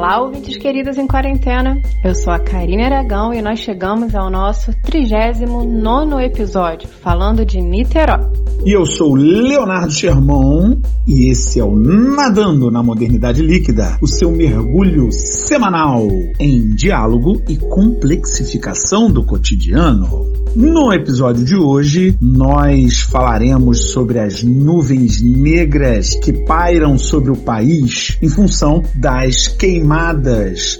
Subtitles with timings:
[0.00, 1.78] Olá, ouvintes queridos em quarentena.
[2.02, 8.24] Eu sou a Karine Aragão e nós chegamos ao nosso 39 episódio, falando de Niterói.
[8.64, 14.30] E eu sou Leonardo Sherman e esse é o Nadando na Modernidade Líquida, o seu
[14.30, 16.08] mergulho semanal
[16.38, 20.30] em diálogo e complexificação do cotidiano.
[20.56, 28.18] No episódio de hoje, nós falaremos sobre as nuvens negras que pairam sobre o país
[28.20, 29.89] em função das queimadas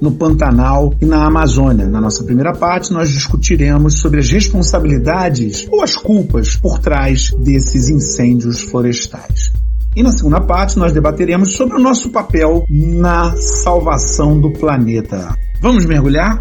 [0.01, 1.87] no Pantanal e na Amazônia.
[1.87, 7.89] Na nossa primeira parte, nós discutiremos sobre as responsabilidades ou as culpas por trás desses
[7.89, 9.53] incêndios florestais.
[9.97, 15.35] E na segunda parte, nós debateremos sobre o nosso papel na salvação do planeta.
[15.61, 16.41] Vamos mergulhar?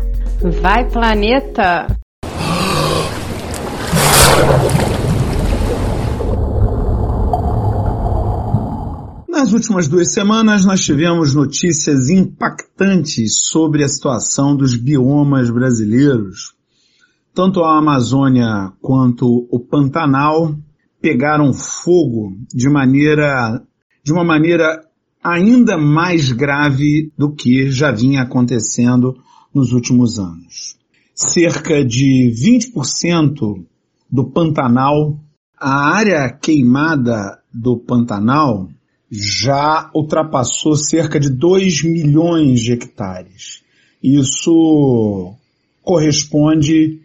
[0.62, 1.88] Vai, planeta!
[9.50, 16.54] Nas últimas duas semanas, nós tivemos notícias impactantes sobre a situação dos biomas brasileiros.
[17.34, 20.56] Tanto a Amazônia quanto o Pantanal
[21.02, 23.60] pegaram fogo de maneira,
[24.04, 24.86] de uma maneira
[25.24, 29.18] ainda mais grave do que já vinha acontecendo
[29.52, 30.78] nos últimos anos.
[31.16, 33.66] Cerca de 20%
[34.12, 35.20] do Pantanal,
[35.60, 38.70] a área queimada do Pantanal
[39.12, 43.64] já ultrapassou cerca de 2 milhões de hectares.
[44.02, 45.34] Isso
[45.82, 47.00] corresponde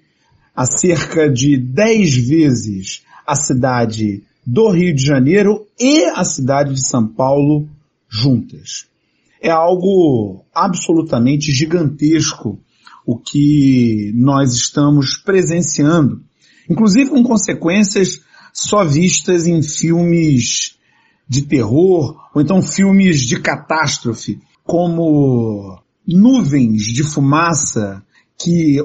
[0.54, 6.86] a cerca de 10 vezes a cidade do Rio de Janeiro e a cidade de
[6.86, 7.68] São Paulo
[8.08, 8.86] juntas.
[9.40, 12.60] É algo absolutamente gigantesco
[13.06, 16.22] o que nós estamos presenciando,
[16.68, 20.78] inclusive com consequências só vistas em filmes
[21.28, 28.02] de terror, ou então filmes de catástrofe, como nuvens de fumaça
[28.38, 28.78] que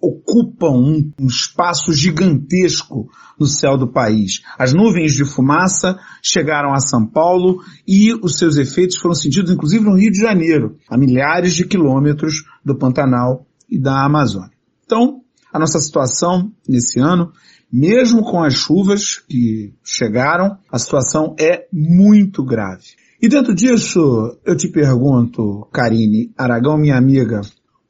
[0.00, 4.42] ocupam um, um, espaço gigantesco no céu do país.
[4.58, 9.84] As nuvens de fumaça chegaram a São Paulo e os seus efeitos foram sentidos inclusive
[9.84, 14.52] no Rio de Janeiro, a milhares de quilômetros do Pantanal e da Amazônia.
[14.84, 15.22] Então,
[15.52, 17.32] a nossa situação nesse ano
[17.76, 22.84] mesmo com as chuvas que chegaram, a situação é muito grave.
[23.20, 27.40] E dentro disso, eu te pergunto, Karine Aragão, minha amiga,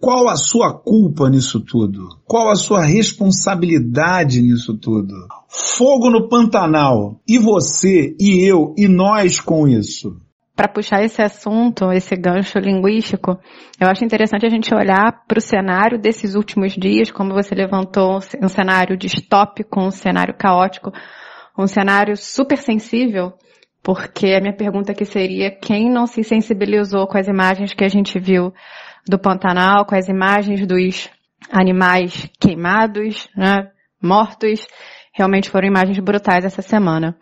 [0.01, 2.09] qual a sua culpa nisso tudo?
[2.25, 5.15] Qual a sua responsabilidade nisso tudo?
[5.49, 7.21] Fogo no Pantanal.
[7.29, 10.17] E você, e eu, e nós com isso?
[10.57, 13.39] Para puxar esse assunto, esse gancho linguístico,
[13.81, 18.21] eu acho interessante a gente olhar para o cenário desses últimos dias, como você levantou
[18.41, 20.93] um cenário distópico, um cenário caótico,
[21.59, 23.33] um cenário super sensível,
[23.83, 27.89] porque a minha pergunta aqui seria quem não se sensibilizou com as imagens que a
[27.89, 28.55] gente viu
[29.07, 31.11] do Pantanal, com as imagens dos
[31.51, 33.71] animais queimados, né,
[34.01, 34.67] mortos,
[35.13, 37.17] realmente foram imagens brutais essa semana.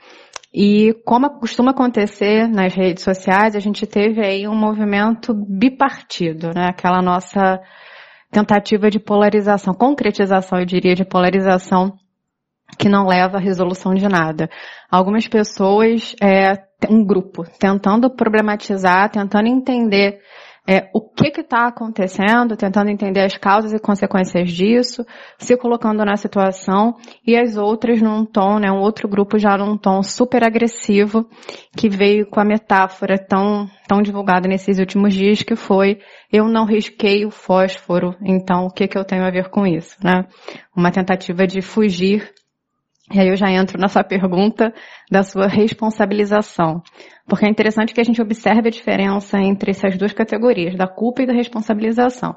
[0.55, 6.67] E como costuma acontecer nas redes sociais, a gente teve aí um movimento bipartido, né?
[6.69, 7.59] Aquela nossa
[8.31, 11.95] tentativa de polarização, concretização, eu diria, de polarização
[12.79, 14.49] que não leva a resolução de nada.
[14.91, 16.53] Algumas pessoas, é,
[16.89, 20.21] um grupo, tentando problematizar, tentando entender
[20.67, 25.05] é, o que está acontecendo, tentando entender as causas e consequências disso,
[25.37, 26.95] se colocando na situação,
[27.27, 31.29] e as outras num tom, né, um outro grupo já num tom super agressivo,
[31.77, 35.99] que veio com a metáfora tão, tão divulgada nesses últimos dias, que foi,
[36.33, 39.97] eu não risquei o fósforo, então o que, que eu tenho a ver com isso,
[40.03, 40.27] né?
[40.77, 42.33] Uma tentativa de fugir
[43.13, 44.73] e aí eu já entro na sua pergunta
[45.11, 46.83] da sua responsabilização.
[47.29, 51.23] Porque é interessante que a gente observe a diferença entre essas duas categorias, da culpa
[51.23, 52.35] e da responsabilização.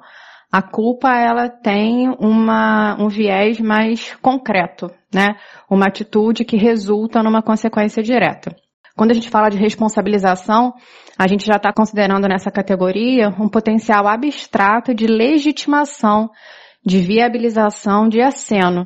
[0.51, 5.35] A culpa, ela tem uma, um viés mais concreto, né?
[5.69, 8.55] Uma atitude que resulta numa consequência direta.
[8.95, 10.73] Quando a gente fala de responsabilização,
[11.17, 16.29] a gente já está considerando nessa categoria um potencial abstrato de legitimação,
[16.85, 18.85] de viabilização de aceno.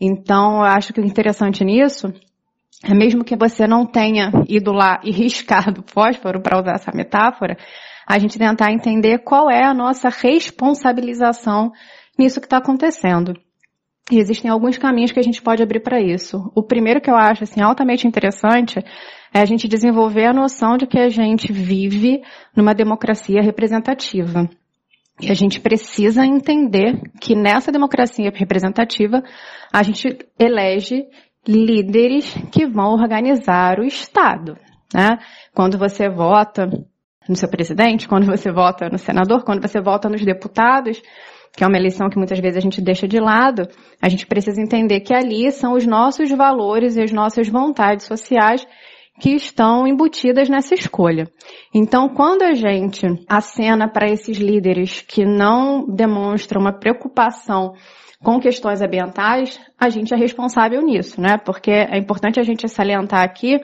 [0.00, 2.12] Então, eu acho que o interessante nisso
[2.84, 7.56] é mesmo que você não tenha ido lá e riscado fósforo, para usar essa metáfora,
[8.06, 11.72] a gente tentar entender qual é a nossa responsabilização
[12.18, 13.34] nisso que está acontecendo.
[14.10, 16.50] E existem alguns caminhos que a gente pode abrir para isso.
[16.54, 18.78] O primeiro que eu acho assim altamente interessante
[19.34, 22.22] é a gente desenvolver a noção de que a gente vive
[22.54, 24.48] numa democracia representativa.
[25.20, 29.22] E a gente precisa entender que nessa democracia representativa
[29.72, 31.06] a gente elege
[31.46, 34.58] líderes que vão organizar o Estado.
[34.92, 35.18] Né?
[35.54, 36.68] Quando você vota
[37.28, 41.00] no seu presidente, quando você vota no senador, quando você vota nos deputados,
[41.56, 43.66] que é uma eleição que muitas vezes a gente deixa de lado,
[44.00, 48.66] a gente precisa entender que ali são os nossos valores e as nossas vontades sociais
[49.20, 51.28] que estão embutidas nessa escolha.
[51.74, 57.74] Então, quando a gente acena para esses líderes que não demonstram uma preocupação
[58.22, 61.36] com questões ambientais, a gente é responsável nisso, né?
[61.38, 63.60] Porque é importante a gente salientar aqui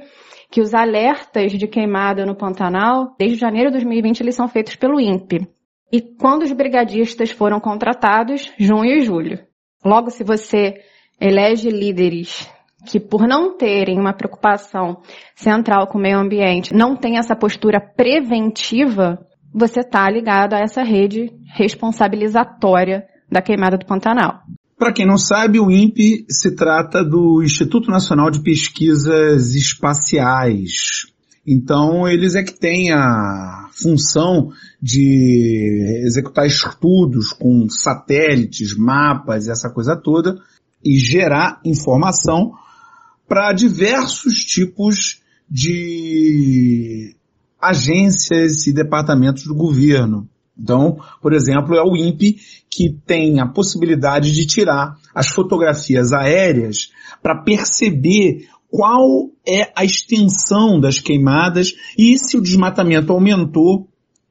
[0.50, 5.00] que os alertas de queimada no Pantanal, desde janeiro de 2020, eles são feitos pelo
[5.00, 5.48] INPE.
[5.90, 9.38] E quando os brigadistas foram contratados, junho e julho.
[9.84, 10.74] Logo, se você
[11.20, 12.48] elege líderes
[12.86, 14.98] que por não terem uma preocupação
[15.34, 19.18] central com o meio ambiente, não tem essa postura preventiva,
[19.52, 24.40] você está ligado a essa rede responsabilizatória da queimada do Pantanal.
[24.78, 31.06] Para quem não sabe, o INPE se trata do Instituto Nacional de Pesquisas Espaciais.
[31.46, 34.50] Então, eles é que têm a função
[34.80, 40.36] de executar estudos com satélites, mapas, essa coisa toda,
[40.84, 42.52] e gerar informação
[43.32, 47.16] para diversos tipos de
[47.58, 50.28] agências e departamentos do governo.
[50.54, 52.36] Então, por exemplo, é o INPE
[52.68, 56.90] que tem a possibilidade de tirar as fotografias aéreas
[57.22, 63.88] para perceber qual é a extensão das queimadas e se o desmatamento aumentou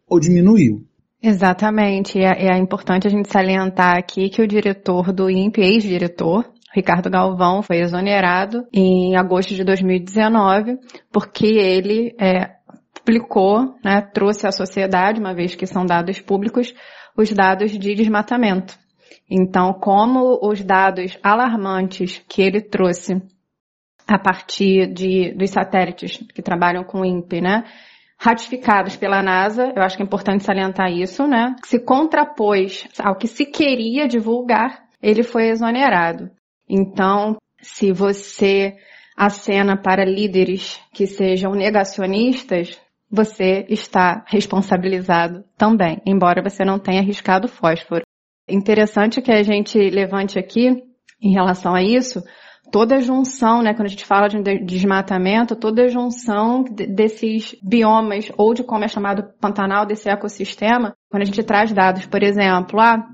[0.08, 0.86] ou diminuiu.
[1.24, 2.20] Exatamente.
[2.20, 7.62] É, é importante a gente salientar aqui que o diretor do INPE, ex-diretor, Ricardo Galvão
[7.62, 10.78] foi exonerado em agosto de 2019
[11.12, 12.56] porque ele é,
[12.94, 16.74] publicou, né, trouxe à sociedade, uma vez que são dados públicos,
[17.18, 18.80] os dados de desmatamento.
[19.30, 23.22] Então, como os dados alarmantes que ele trouxe
[24.08, 27.64] a partir de, dos satélites que trabalham com o INPE, né,
[28.18, 33.28] ratificados pela NASA, eu acho que é importante salientar isso, né, se contrapôs ao que
[33.28, 36.30] se queria divulgar, ele foi exonerado.
[36.74, 38.78] Então, se você
[39.18, 42.80] acena para líderes que sejam negacionistas,
[43.12, 48.04] você está responsabilizado também, embora você não tenha arriscado fósforo.
[48.48, 50.82] Interessante que a gente levante aqui,
[51.22, 52.24] em relação a isso,
[52.72, 58.64] toda junção, né, quando a gente fala de desmatamento, toda junção desses biomas, ou de
[58.64, 63.06] como é chamado Pantanal, desse ecossistema, quando a gente traz dados, por exemplo, ah,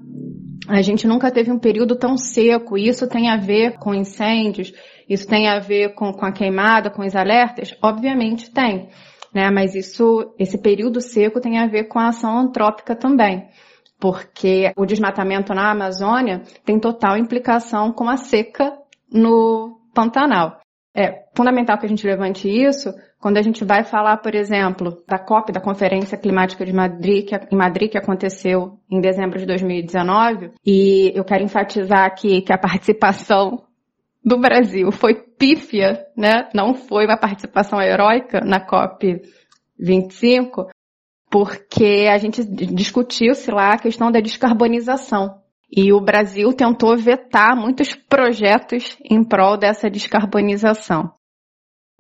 [0.68, 4.74] a gente nunca teve um período tão seco, isso tem a ver com incêndios,
[5.08, 7.76] isso tem a ver com, com a queimada, com os alertas?
[7.82, 8.90] Obviamente tem,
[9.34, 9.50] né?
[9.52, 13.48] Mas isso, esse período seco tem a ver com a ação antrópica também,
[14.00, 18.74] porque o desmatamento na Amazônia tem total implicação com a seca
[19.12, 20.60] no Pantanal.
[20.96, 25.18] É fundamental que a gente levante isso quando a gente vai falar, por exemplo, da
[25.18, 30.52] COP, da Conferência Climática de Madrid, que, em Madrid, que aconteceu em dezembro de 2019,
[30.66, 33.64] e eu quero enfatizar aqui que a participação
[34.24, 36.50] do Brasil foi pífia, né?
[36.54, 39.22] Não foi uma participação heróica na COP
[39.80, 40.68] 25,
[41.30, 45.42] porque a gente discutiu-se lá a questão da descarbonização.
[45.70, 51.12] E o Brasil tentou vetar muitos projetos em prol dessa descarbonização.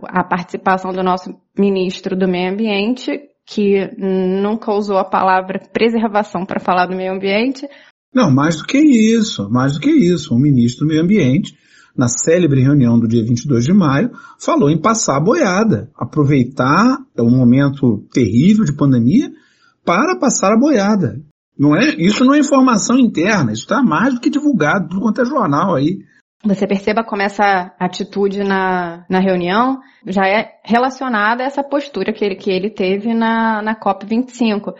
[0.03, 3.11] A participação do nosso ministro do Meio Ambiente,
[3.47, 7.67] que nunca usou a palavra preservação para falar do meio ambiente.
[8.13, 10.35] Não, mais do que isso, mais do que isso.
[10.35, 11.57] O ministro do Meio Ambiente,
[11.95, 17.29] na célebre reunião do dia 22 de maio, falou em passar a boiada, aproveitar o
[17.29, 19.31] momento terrível de pandemia
[19.85, 21.21] para passar a boiada.
[21.57, 25.21] Não é, isso não é informação interna, isso está mais do que divulgado, tudo quanto
[25.21, 25.99] é jornal aí.
[26.43, 32.23] Você perceba como essa atitude na, na reunião já é relacionada a essa postura que
[32.23, 34.73] ele, que ele teve na, na COP25,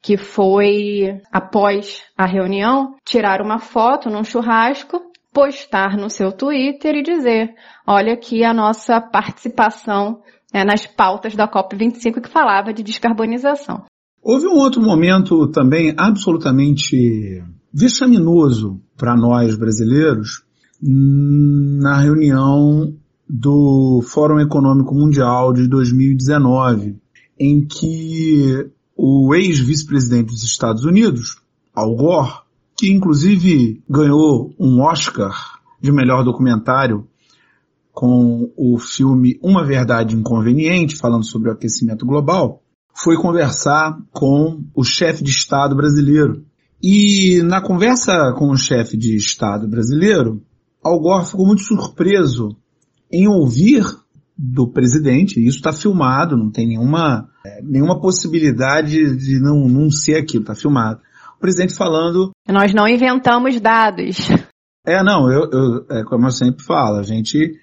[0.00, 5.00] que foi, após a reunião, tirar uma foto num churrasco,
[5.32, 7.54] postar no seu Twitter e dizer,
[7.86, 10.20] olha aqui a nossa participação
[10.52, 13.84] né, nas pautas da COP25 que falava de descarbonização.
[14.22, 17.42] Houve um outro momento também absolutamente
[17.72, 20.44] vexaminoso para nós brasileiros
[20.82, 22.92] na reunião
[23.28, 26.96] do Fórum Econômico Mundial de 2019,
[27.38, 31.40] em que o ex-vice-presidente dos Estados Unidos,
[31.74, 32.32] Al Gore,
[32.76, 37.06] que inclusive ganhou um Oscar de melhor documentário
[37.92, 42.62] com o filme Uma Verdade Inconveniente, falando sobre o aquecimento global,
[42.94, 46.44] foi conversar com o chefe de Estado brasileiro.
[46.82, 50.42] E na conversa com o chefe de Estado brasileiro,
[50.82, 52.56] Al Gore ficou muito surpreso
[53.10, 53.84] em ouvir
[54.36, 60.16] do presidente, isso está filmado, não tem nenhuma, é, nenhuma possibilidade de não, não ser
[60.16, 61.00] aquilo, está filmado.
[61.36, 62.30] O presidente falando.
[62.48, 64.28] Nós não inventamos dados.
[64.84, 67.56] É, não, eu, eu é como eu sempre falo, a gente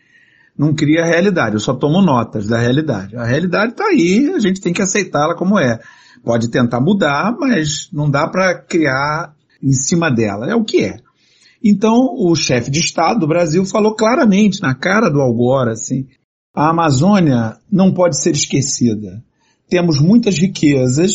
[0.58, 3.16] não cria realidade, eu só tomo notas da realidade.
[3.18, 5.80] A realidade está aí, a gente tem que aceitá-la como é.
[6.24, 10.50] Pode tentar mudar, mas não dá para criar em cima dela.
[10.50, 10.98] É o que é.
[11.64, 16.08] Então, o chefe de Estado do Brasil falou claramente, na cara do Algora, assim,
[16.56, 19.24] a Amazônia não pode ser esquecida.
[19.70, 21.14] Temos muitas riquezas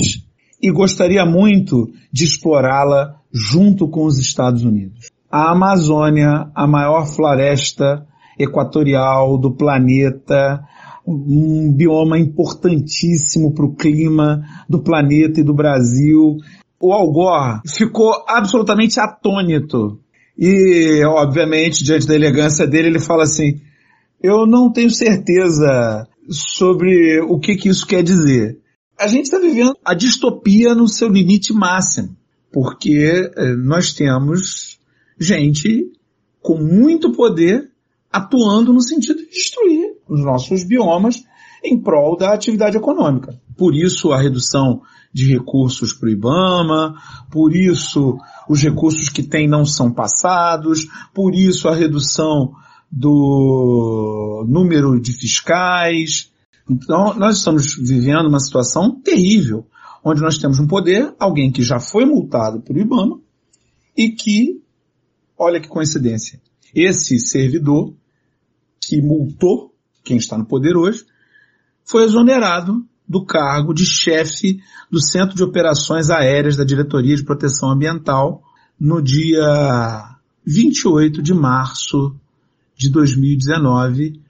[0.62, 5.10] e gostaria muito de explorá-la junto com os Estados Unidos.
[5.30, 8.06] A Amazônia, a maior floresta
[8.38, 10.62] equatorial do planeta,
[11.06, 16.36] um bioma importantíssimo para o clima do planeta e do Brasil.
[16.80, 20.00] O Algor ficou absolutamente atônito.
[20.36, 23.60] E, obviamente, diante da elegância dele, ele fala assim,
[24.22, 28.58] eu não tenho certeza sobre o que, que isso quer dizer.
[28.98, 32.16] A gente está vivendo a distopia no seu limite máximo,
[32.52, 34.78] porque eh, nós temos
[35.18, 35.92] gente
[36.40, 37.70] com muito poder
[38.12, 41.24] atuando no sentido de destruir os nossos biomas
[41.64, 43.40] em prol da atividade econômica.
[43.56, 44.82] Por isso a redução
[45.14, 46.96] de recursos para o IBAMA,
[47.30, 48.18] por isso
[48.48, 52.52] os recursos que tem não são passados, por isso a redução
[52.90, 56.32] do número de fiscais.
[56.68, 59.64] Então nós estamos vivendo uma situação terrível,
[60.02, 63.20] onde nós temos um poder, alguém que já foi multado por IBAMA
[63.96, 64.60] e que,
[65.38, 66.40] olha que coincidência,
[66.74, 67.94] esse servidor
[68.80, 71.06] que multou quem está no poder hoje,
[71.84, 77.70] foi exonerado do cargo de chefe do Centro de Operações Aéreas da Diretoria de Proteção
[77.70, 78.42] Ambiental
[78.80, 82.14] no dia 28 de março
[82.76, 84.20] de 2019,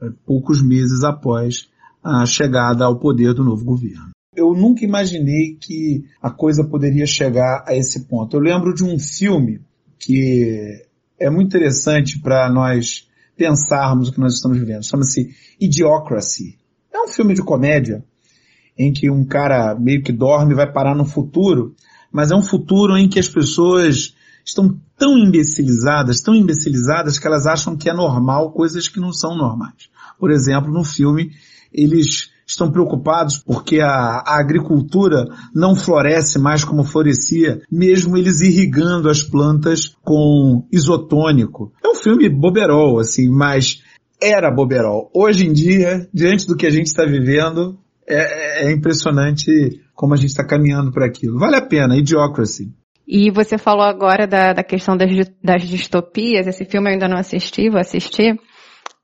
[0.00, 1.68] eh, poucos meses após
[2.02, 4.10] a chegada ao poder do novo governo.
[4.36, 8.36] Eu nunca imaginei que a coisa poderia chegar a esse ponto.
[8.36, 9.60] Eu lembro de um filme
[9.98, 10.84] que
[11.18, 14.84] é muito interessante para nós pensarmos o que nós estamos vivendo.
[14.84, 16.58] Chama-se Idiocracy.
[16.92, 18.04] É um filme de comédia
[18.78, 21.74] em que um cara meio que dorme e vai parar no futuro,
[22.12, 24.14] mas é um futuro em que as pessoas
[24.44, 29.36] estão tão imbecilizadas, tão imbecilizadas que elas acham que é normal coisas que não são
[29.36, 29.88] normais.
[30.18, 31.32] Por exemplo, no filme,
[31.72, 39.08] eles estão preocupados porque a, a, agricultura não floresce mais como florescia, mesmo eles irrigando
[39.08, 41.72] as plantas com isotônico.
[41.82, 43.82] É um filme boberol, assim, mas
[44.22, 45.10] era boberol.
[45.14, 49.50] Hoje em dia, diante do que a gente está vivendo, é, é impressionante
[49.94, 51.38] como a gente está caminhando para aquilo.
[51.38, 52.72] Vale a pena, Idiocracy.
[53.06, 55.10] E você falou agora da, da questão das,
[55.42, 58.38] das distopias, esse filme eu ainda não assisti, vou assistir.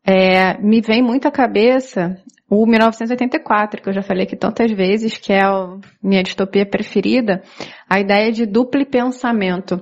[0.05, 2.17] É, me vem muito à cabeça
[2.49, 7.43] o 1984, que eu já falei aqui tantas vezes, que é a minha distopia preferida,
[7.89, 9.81] a ideia de duplo pensamento.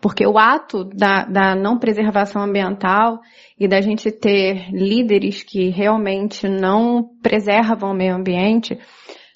[0.00, 3.20] Porque o ato da, da não preservação ambiental
[3.58, 8.78] e da gente ter líderes que realmente não preservam o meio ambiente,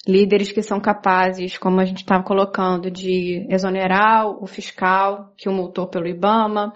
[0.07, 5.53] líderes que são capazes, como a gente estava colocando, de exonerar o fiscal que o
[5.53, 6.73] multou pelo IBAMA,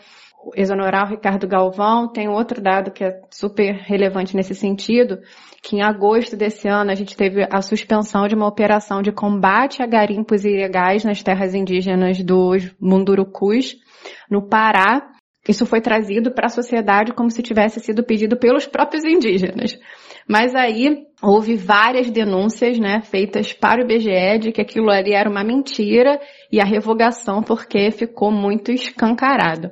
[0.56, 2.08] exonerar o Ricardo Galvão.
[2.08, 5.20] Tem outro dado que é super relevante nesse sentido,
[5.64, 9.82] que em agosto desse ano a gente teve a suspensão de uma operação de combate
[9.82, 13.78] a garimpos ilegais nas terras indígenas dos Mundurucus,
[14.30, 15.10] no Pará.
[15.48, 19.80] Isso foi trazido para a sociedade como se tivesse sido pedido pelos próprios indígenas.
[20.28, 25.30] Mas aí houve várias denúncias, né, feitas para o IBGE de que aquilo ali era
[25.30, 26.20] uma mentira
[26.52, 29.72] e a revogação porque ficou muito escancarado.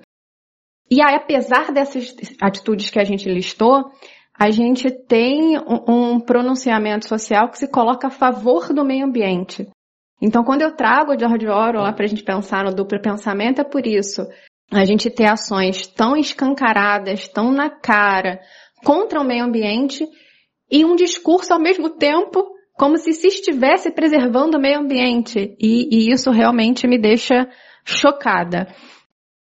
[0.89, 3.91] E aí, apesar dessas atitudes que a gente listou,
[4.37, 9.67] a gente tem um, pronunciamento social que se coloca a favor do meio ambiente.
[10.21, 13.61] Então, quando eu trago o George Orwell lá para a gente pensar no duplo pensamento,
[13.61, 14.21] é por isso.
[14.71, 18.39] A gente ter ações tão escancaradas, tão na cara,
[18.83, 20.07] contra o meio ambiente
[20.71, 25.55] e um discurso ao mesmo tempo como se se estivesse preservando o meio ambiente.
[25.59, 27.47] E, e isso realmente me deixa
[27.85, 28.67] chocada.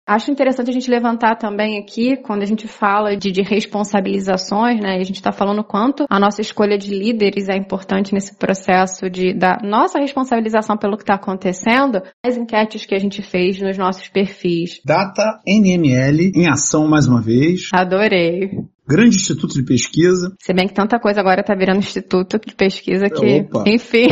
[0.06, 4.94] Acho interessante a gente levantar também aqui, quando a gente fala de, de responsabilizações, né?
[4.94, 9.34] a gente está falando quanto a nossa escolha de líderes é importante nesse processo de,
[9.34, 14.06] da nossa responsabilização pelo que está acontecendo, as enquetes que a gente fez nos nossos
[14.08, 14.80] perfis.
[14.84, 17.68] Data NML em ação mais uma vez.
[17.72, 18.50] Adorei
[18.86, 20.32] grande instituto de pesquisa.
[20.40, 23.64] Se bem que tanta coisa agora está virando instituto de pesquisa que, Opa.
[23.66, 24.06] enfim,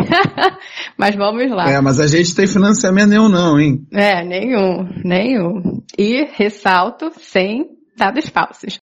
[0.99, 1.71] mas vamos lá.
[1.71, 3.87] É, mas a gente tem financiamento nenhum não, hein?
[3.93, 5.83] É, nenhum, nenhum.
[5.99, 7.66] E, ressalto, sem
[7.97, 8.78] dados falsos.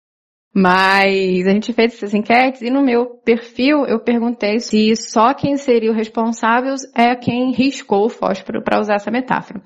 [0.53, 5.55] Mas a gente fez essas enquetes e no meu perfil eu perguntei se só quem
[5.55, 9.61] seria o responsável é quem riscou o fósforo, para usar essa metáfora.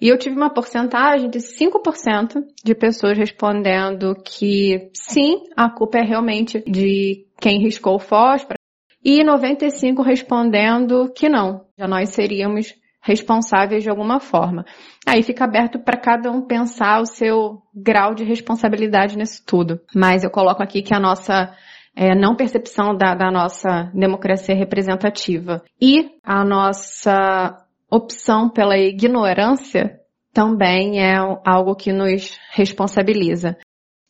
[0.00, 6.02] E eu tive uma porcentagem de 5% de pessoas respondendo que sim, a culpa é
[6.02, 8.56] realmente de quem riscou o fósforo
[9.04, 14.64] e 95 respondendo que não, já nós seríamos responsáveis de alguma forma.
[15.06, 19.80] Aí fica aberto para cada um pensar o seu grau de responsabilidade nisso tudo.
[19.94, 21.52] Mas eu coloco aqui que a nossa
[21.94, 27.58] é, não percepção da, da nossa democracia representativa e a nossa
[27.90, 29.98] opção pela ignorância
[30.32, 33.58] também é algo que nos responsabiliza.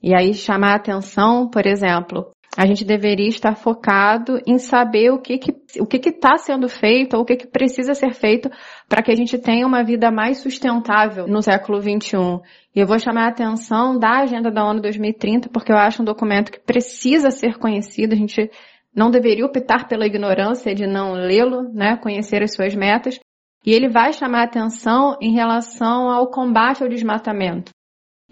[0.00, 5.18] E aí chamar a atenção, por exemplo, a gente deveria estar focado em saber o
[5.18, 8.50] que que, o que está sendo feito ou o que, que precisa ser feito
[8.88, 12.40] para que a gente tenha uma vida mais sustentável no século XXI.
[12.74, 16.04] E eu vou chamar a atenção da Agenda da ONU 2030 porque eu acho um
[16.04, 18.12] documento que precisa ser conhecido.
[18.12, 18.50] A gente
[18.94, 23.18] não deveria optar pela ignorância de não lê-lo, né, conhecer as suas metas.
[23.64, 27.70] E ele vai chamar a atenção em relação ao combate ao desmatamento.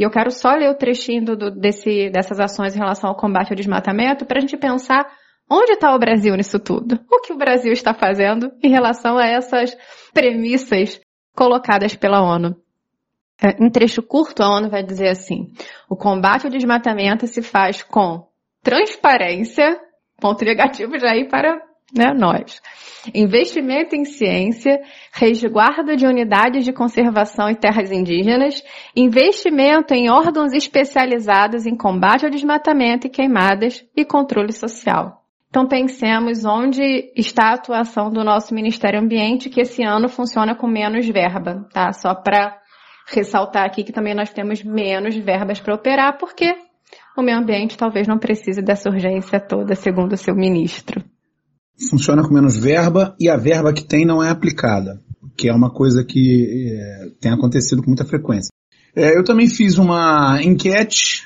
[0.00, 3.50] E eu quero só ler o trechinho do, desse, dessas ações em relação ao combate
[3.50, 5.06] ao desmatamento para a gente pensar
[5.48, 6.98] onde está o Brasil nisso tudo.
[7.12, 9.76] O que o Brasil está fazendo em relação a essas
[10.14, 10.98] premissas
[11.36, 12.56] colocadas pela ONU.
[13.42, 15.52] É, em trecho curto, a ONU vai dizer assim:
[15.86, 18.26] o combate ao desmatamento se faz com
[18.62, 19.78] transparência,
[20.18, 21.60] ponto negativo já aí para
[21.94, 22.60] né, nós.
[23.14, 24.80] Investimento em ciência,
[25.12, 28.62] resguardo de unidades de conservação e terras indígenas,
[28.94, 35.22] investimento em órgãos especializados em combate ao desmatamento e queimadas e controle social.
[35.48, 40.68] Então pensemos onde está a atuação do nosso Ministério Ambiente, que esse ano funciona com
[40.68, 41.92] menos verba, tá?
[41.92, 42.56] Só para
[43.08, 46.54] ressaltar aqui que também nós temos menos verbas para operar, porque
[47.16, 51.02] o meio ambiente talvez não precise dessa urgência toda, segundo o seu ministro
[51.88, 55.00] funciona com menos verba e a verba que tem não é aplicada,
[55.36, 58.50] que é uma coisa que é, tem acontecido com muita frequência.
[58.94, 61.22] É, eu também fiz uma enquete,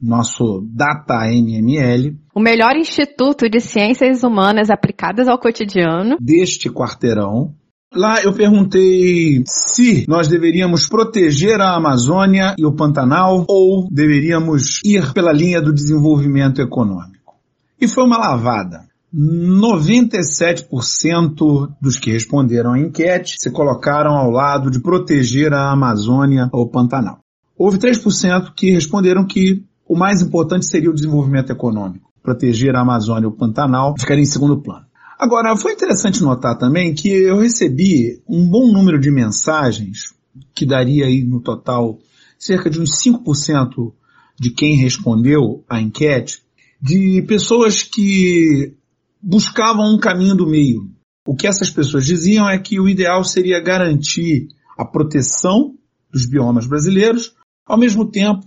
[0.00, 2.16] nosso Data NML.
[2.34, 6.16] O melhor instituto de ciências humanas aplicadas ao cotidiano.
[6.20, 7.54] Deste quarteirão.
[7.94, 15.12] Lá eu perguntei se nós deveríamos proteger a Amazônia e o Pantanal ou deveríamos ir
[15.14, 17.34] pela linha do desenvolvimento econômico.
[17.80, 18.87] E foi uma lavada.
[19.14, 26.68] 97% dos que responderam à enquete se colocaram ao lado de proteger a Amazônia ou
[26.68, 27.20] Pantanal.
[27.56, 32.12] Houve 3% que responderam que o mais importante seria o desenvolvimento econômico.
[32.22, 34.84] Proteger a Amazônia ou Pantanal ficaria em segundo plano.
[35.18, 40.14] Agora, foi interessante notar também que eu recebi um bom número de mensagens,
[40.54, 41.98] que daria aí no total
[42.38, 43.92] cerca de uns 5%
[44.38, 46.42] de quem respondeu à enquete,
[46.80, 48.76] de pessoas que
[49.22, 50.90] buscavam um caminho do meio.
[51.26, 55.74] O que essas pessoas diziam é que o ideal seria garantir a proteção
[56.10, 57.34] dos biomas brasileiros,
[57.66, 58.46] ao mesmo tempo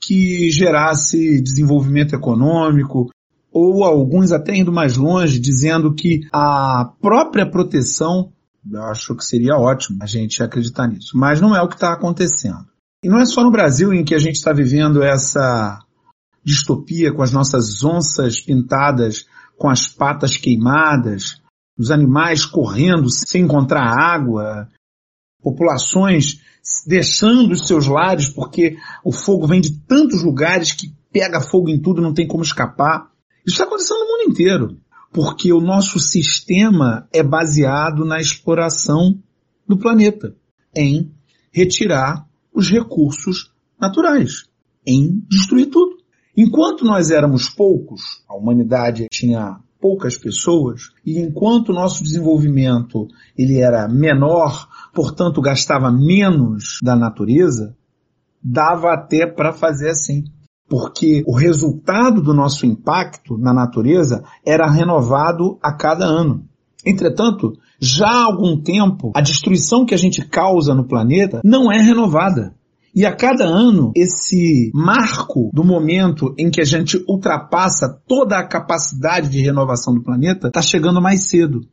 [0.00, 3.10] que gerasse desenvolvimento econômico,
[3.52, 8.32] ou alguns até indo mais longe, dizendo que a própria proteção,
[8.68, 11.92] eu acho que seria ótimo a gente acreditar nisso, mas não é o que está
[11.92, 12.66] acontecendo.
[13.04, 15.78] E não é só no Brasil em que a gente está vivendo essa
[16.44, 21.40] distopia com as nossas onças pintadas com as patas queimadas,
[21.78, 24.68] os animais correndo sem encontrar água,
[25.42, 26.40] populações
[26.86, 31.80] deixando os seus lares porque o fogo vem de tantos lugares que pega fogo em
[31.80, 33.10] tudo, não tem como escapar.
[33.46, 34.80] Isso está acontecendo no mundo inteiro,
[35.12, 39.18] porque o nosso sistema é baseado na exploração
[39.68, 40.34] do planeta,
[40.74, 41.12] em
[41.52, 44.44] retirar os recursos naturais,
[44.86, 45.91] em destruir tudo.
[46.36, 53.58] Enquanto nós éramos poucos, a humanidade tinha poucas pessoas, e enquanto o nosso desenvolvimento ele
[53.58, 57.76] era menor, portanto gastava menos da natureza,
[58.42, 60.24] dava até para fazer assim.
[60.68, 66.48] Porque o resultado do nosso impacto na natureza era renovado a cada ano.
[66.86, 71.78] Entretanto, já há algum tempo, a destruição que a gente causa no planeta não é
[71.78, 72.54] renovada.
[72.94, 78.46] E a cada ano, esse marco do momento em que a gente ultrapassa toda a
[78.46, 81.66] capacidade de renovação do planeta está chegando mais cedo.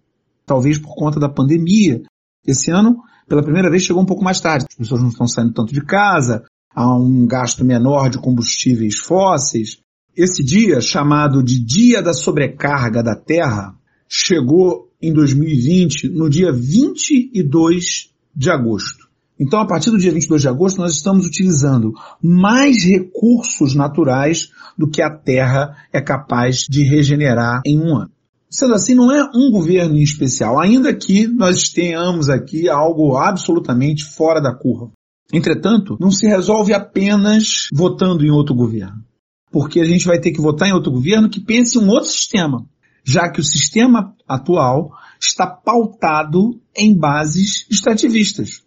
[0.45, 2.03] Talvez por conta da pandemia.
[2.47, 4.65] Esse ano, pela primeira vez, chegou um pouco mais tarde.
[4.69, 9.77] As pessoas não estão saindo tanto de casa, há um gasto menor de combustíveis fósseis.
[10.15, 13.75] Esse dia, chamado de Dia da Sobrecarga da Terra,
[14.07, 19.08] chegou em 2020 no dia 22 de agosto.
[19.39, 24.89] Então, a partir do dia 22 de agosto, nós estamos utilizando mais recursos naturais do
[24.89, 28.11] que a Terra é capaz de regenerar em um ano.
[28.49, 34.03] Sendo assim, não é um governo em especial, ainda que nós tenhamos aqui algo absolutamente
[34.03, 34.91] fora da curva.
[35.31, 39.05] Entretanto, não se resolve apenas votando em outro governo.
[39.51, 42.09] Porque a gente vai ter que votar em outro governo que pense em um outro
[42.09, 42.65] sistema,
[43.05, 48.63] já que o sistema atual está pautado em bases extrativistas.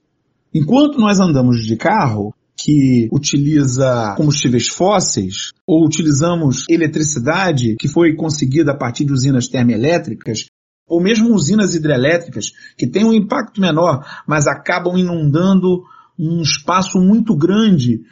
[0.55, 8.73] Enquanto nós andamos de carro, que utiliza combustíveis fósseis, ou utilizamos eletricidade que foi conseguida
[8.73, 10.47] a partir de usinas termoelétricas,
[10.87, 15.83] ou mesmo usinas hidrelétricas, que têm um impacto menor, mas acabam inundando
[16.19, 18.03] um espaço muito grande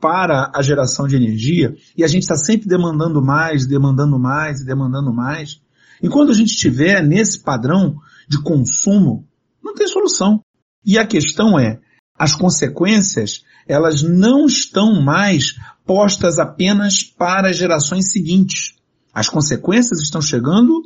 [0.00, 4.64] para a geração de energia, e a gente está sempre demandando mais, demandando mais e
[4.64, 5.60] demandando mais.
[6.00, 7.96] Enquanto a gente estiver nesse padrão
[8.28, 9.26] de consumo,
[9.62, 10.40] não tem solução.
[10.86, 11.80] E a questão é,
[12.18, 15.54] as consequências, elas não estão mais
[15.86, 18.74] postas apenas para as gerações seguintes.
[19.14, 20.82] As consequências estão chegando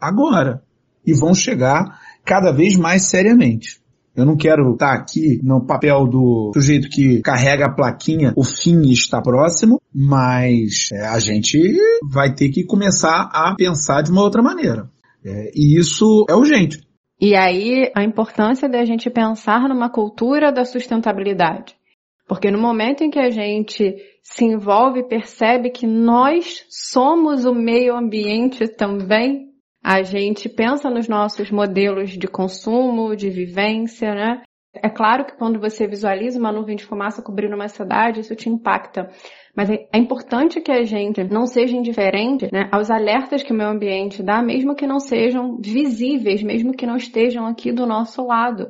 [0.00, 0.62] agora
[1.06, 3.80] e vão chegar cada vez mais seriamente.
[4.16, 8.80] Eu não quero estar aqui no papel do sujeito que carrega a plaquinha, o fim
[8.90, 11.58] está próximo, mas é, a gente
[12.10, 14.88] vai ter que começar a pensar de uma outra maneira.
[15.22, 16.85] É, e isso é urgente.
[17.20, 21.74] E aí a importância da gente pensar numa cultura da sustentabilidade.
[22.28, 27.54] Porque no momento em que a gente se envolve e percebe que nós somos o
[27.54, 29.46] meio ambiente também,
[29.82, 34.42] a gente pensa nos nossos modelos de consumo, de vivência, né?
[34.74, 38.48] É claro que quando você visualiza uma nuvem de fumaça cobrindo uma cidade, isso te
[38.48, 39.08] impacta.
[39.56, 43.56] Mas é, é importante que a gente não seja indiferente né, aos alertas que o
[43.56, 48.26] meio ambiente dá, mesmo que não sejam visíveis, mesmo que não estejam aqui do nosso
[48.26, 48.68] lado.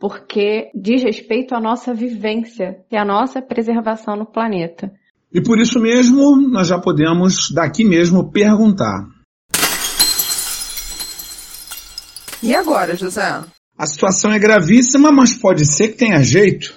[0.00, 4.90] Porque diz respeito à nossa vivência e à nossa preservação no planeta.
[5.30, 9.06] E por isso mesmo, nós já podemos daqui mesmo perguntar.
[12.42, 13.44] E agora, José?
[13.78, 16.74] A situação é gravíssima, mas pode ser que tenha jeito.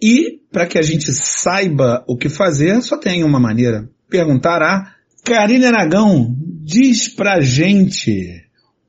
[0.00, 3.88] E, para que a gente saiba o que fazer, só tem uma maneira.
[4.08, 4.92] Perguntar a
[5.24, 6.34] Karine Aragão.
[6.64, 8.44] Diz pra gente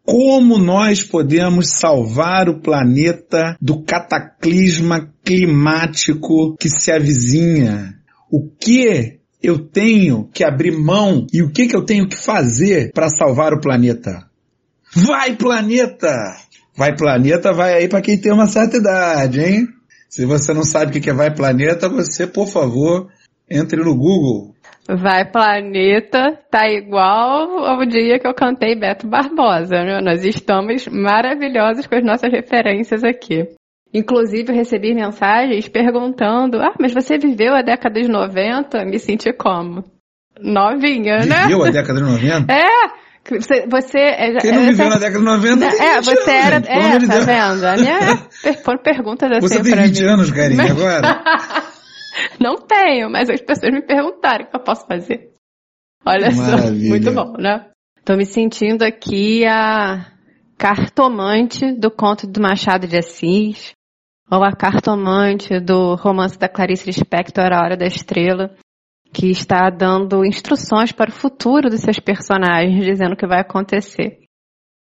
[0.05, 7.95] como nós podemos salvar o planeta do cataclisma climático que se avizinha.
[8.29, 12.91] O que eu tenho que abrir mão e o que, que eu tenho que fazer
[12.91, 14.25] para salvar o planeta?
[14.93, 16.13] Vai planeta!
[16.75, 19.67] Vai planeta, vai aí para quem tem uma certa idade, hein?
[20.13, 23.09] Se você não sabe o que é Vai Planeta, você, por favor,
[23.49, 24.53] entre no Google.
[24.87, 30.01] Vai Planeta tá igual ao dia que eu cantei Beto Barbosa, né?
[30.01, 33.47] Nós estamos maravilhosos com as nossas referências aqui.
[33.91, 38.85] Inclusive, eu recebi mensagens perguntando: Ah, mas você viveu a década de 90?
[38.85, 39.83] Me senti como?
[40.39, 41.47] Novinha, né?
[41.47, 42.45] Viveu a década de 90?
[42.53, 43.02] É!
[43.29, 46.55] Você, você é, Quem não é, viveu na década de 90 É, você era.
[46.57, 47.63] Gente, é, tá vendo?
[47.65, 49.47] A minha é, foram perguntas assim.
[49.47, 50.07] Você tem 20 mim.
[50.07, 51.23] anos, carinha, agora?
[52.39, 55.31] não tenho, mas as pessoas me perguntaram o que eu posso fazer.
[56.05, 56.67] Olha Maravilha.
[56.67, 57.65] só, muito bom, né?
[58.03, 60.05] Tô me sentindo aqui a
[60.57, 63.71] cartomante do conto do Machado de Assis,
[64.29, 68.53] ou a cartomante do romance da Clarice Lispector, A Hora da Estrela
[69.13, 74.19] que está dando instruções para o futuro dos seus personagens, dizendo o que vai acontecer.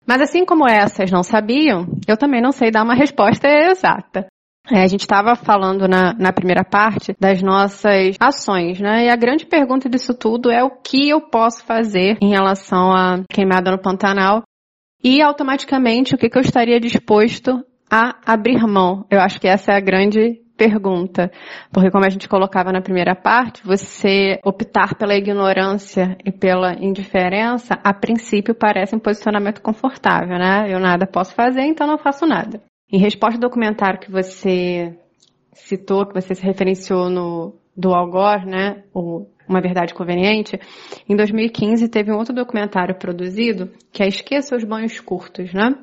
[0.07, 4.27] Mas assim como essas não sabiam, eu também não sei dar uma resposta exata.
[4.71, 9.05] É, a gente estava falando na, na, primeira parte das nossas ações, né?
[9.05, 13.23] E a grande pergunta disso tudo é o que eu posso fazer em relação à
[13.31, 14.43] queimada no Pantanal
[15.03, 19.05] e automaticamente o que, que eu estaria disposto a abrir mão.
[19.09, 21.31] Eu acho que essa é a grande pergunta.
[21.71, 27.79] Porque como a gente colocava na primeira parte, você optar pela ignorância e pela indiferença,
[27.81, 30.67] a princípio parece um posicionamento confortável, né?
[30.67, 32.61] Eu nada posso fazer, então não faço nada.
[32.91, 34.93] Em resposta ao documentário que você
[35.53, 38.83] citou, que você se referenciou no do Al Gore, né?
[38.93, 40.59] O uma Verdade Conveniente,
[41.09, 45.73] em 2015 teve um outro documentário produzido que é Esqueça os Banhos Curtos, né?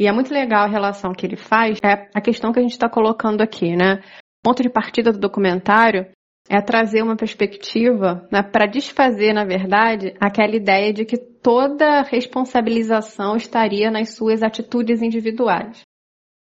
[0.00, 2.72] E é muito legal a relação que ele faz, é a questão que a gente
[2.72, 4.00] está colocando aqui, né?
[4.42, 6.06] O ponto de partida do documentário
[6.48, 13.36] é trazer uma perspectiva né, para desfazer, na verdade, aquela ideia de que toda responsabilização
[13.36, 15.82] estaria nas suas atitudes individuais.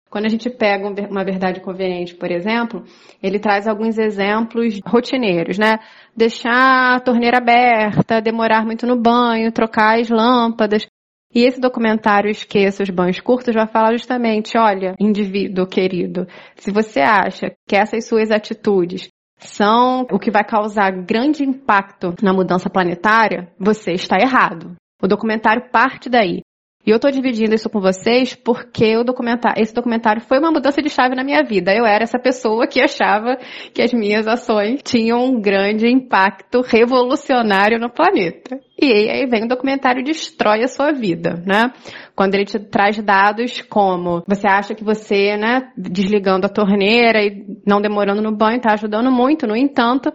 [0.08, 2.84] Quando a gente pega uma verdade conveniente, por exemplo,
[3.20, 5.80] ele traz alguns exemplos rotineiros, né?
[6.16, 10.86] Deixar a torneira aberta, demorar muito no banho, trocar as lâmpadas.
[11.34, 17.00] E esse documentário Esqueça os Banhos Curtos vai falar justamente, olha, indivíduo querido, se você
[17.00, 23.52] acha que essas suas atitudes são o que vai causar grande impacto na mudança planetária,
[23.58, 24.74] você está errado.
[25.02, 26.40] O documentário parte daí.
[26.88, 30.88] E eu estou dividindo isso com vocês porque documentário, esse documentário foi uma mudança de
[30.88, 31.70] chave na minha vida.
[31.70, 33.36] Eu era essa pessoa que achava
[33.74, 38.58] que as minhas ações tinham um grande impacto revolucionário no planeta.
[38.80, 41.72] E aí vem o documentário destrói a sua vida, né?
[42.16, 47.44] Quando ele te traz dados como você acha que você, né, desligando a torneira e
[47.66, 50.10] não demorando no banho está ajudando muito, no entanto,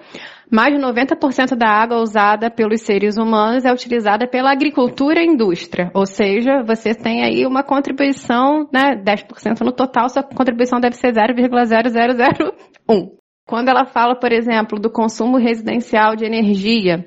[0.53, 5.89] mais de 90% da água usada pelos seres humanos é utilizada pela agricultura e indústria.
[5.95, 11.11] Ou seja, você tem aí uma contribuição, né, 10% no total, sua contribuição deve ser
[11.11, 13.17] 0,0001.
[13.47, 17.03] Quando ela fala, por exemplo, do consumo residencial de energia,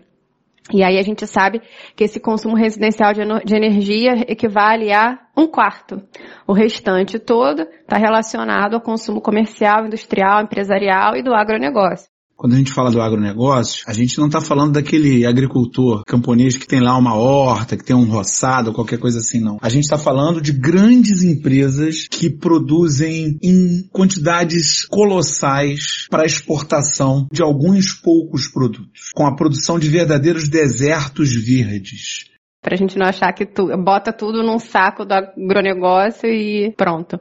[0.73, 1.63] e aí a gente sabe
[1.95, 6.03] que esse consumo residencial de, energia equivale a um quarto.
[6.49, 12.16] O restante todo está relacionado ao consumo comercial, industrial, empresarial e do agronegócio.
[12.37, 16.67] Quando a gente fala do agronegócio, a gente não está falando daquele agricultor camponês que
[16.67, 19.57] tem lá uma horta, que tem um roçado, qualquer coisa assim, não.
[19.63, 27.43] A gente está falando de grandes empresas que produzem em quantidades colossais para exportação de
[27.43, 32.27] alguns poucos produtos, com a produção de verdadeiros desertos verdes.
[32.61, 37.19] Para a gente não achar que tu bota tudo num saco do agronegócio e pronto.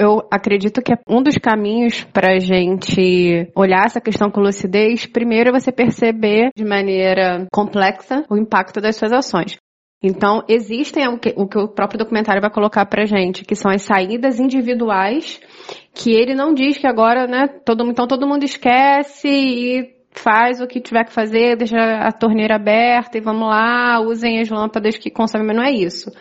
[0.00, 5.48] Eu acredito que um dos caminhos para a gente olhar essa questão com lucidez, primeiro
[5.48, 9.56] é você perceber de maneira complexa o impacto das suas ações.
[10.00, 13.72] Então, existem o que, o que o próprio documentário vai colocar pra gente, que são
[13.72, 15.40] as saídas individuais,
[15.92, 20.68] que ele não diz que agora, né, todo, então todo mundo esquece e faz o
[20.68, 25.10] que tiver que fazer, deixa a torneira aberta e vamos lá, usem as lâmpadas que
[25.10, 26.12] consomem, mas não é isso.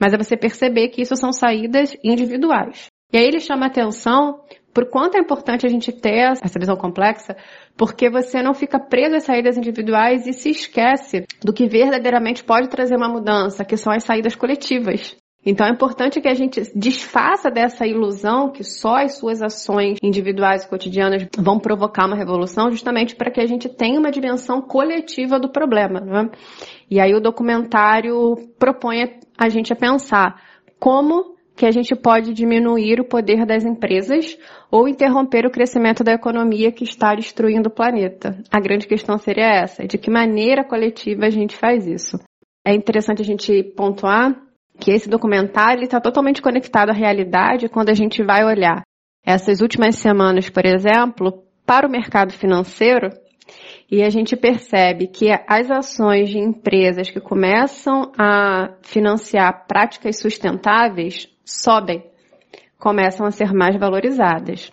[0.00, 2.91] Mas é você perceber que isso são saídas individuais.
[3.12, 4.40] E aí ele chama atenção
[4.72, 7.36] por quanto é importante a gente ter essa visão complexa,
[7.76, 12.68] porque você não fica preso às saídas individuais e se esquece do que verdadeiramente pode
[12.68, 15.14] trazer uma mudança, que são as saídas coletivas.
[15.44, 20.64] Então é importante que a gente desfaça dessa ilusão que só as suas ações individuais
[20.64, 25.40] e cotidianas vão provocar uma revolução, justamente para que a gente tenha uma dimensão coletiva
[25.40, 26.00] do problema.
[26.00, 26.30] Né?
[26.88, 30.40] E aí o documentário propõe a gente a pensar
[30.78, 34.38] como que a gente pode diminuir o poder das empresas
[34.70, 38.38] ou interromper o crescimento da economia que está destruindo o planeta.
[38.50, 42.18] A grande questão seria essa: de que maneira coletiva a gente faz isso?
[42.64, 44.34] É interessante a gente pontuar
[44.78, 48.82] que esse documentário está totalmente conectado à realidade quando a gente vai olhar
[49.24, 53.10] essas últimas semanas, por exemplo, para o mercado financeiro
[53.92, 61.28] e a gente percebe que as ações de empresas que começam a financiar práticas sustentáveis
[61.44, 62.02] sobem,
[62.78, 64.72] começam a ser mais valorizadas.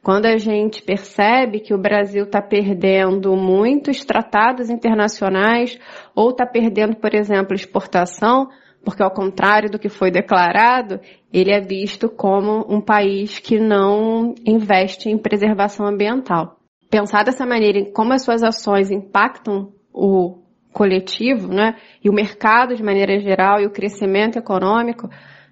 [0.00, 5.76] Quando a gente percebe que o Brasil está perdendo muitos tratados internacionais
[6.14, 8.50] ou está perdendo, por exemplo, exportação,
[8.84, 11.00] porque ao contrário do que foi declarado,
[11.32, 16.59] ele é visto como um país que não investe em preservação ambiental.
[16.90, 20.38] Pensar dessa maneira em como as suas ações impactam o
[20.72, 25.08] coletivo, né, e o mercado de maneira geral e o crescimento econômico,